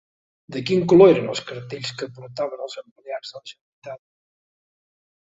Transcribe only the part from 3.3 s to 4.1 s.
de la Generalitat?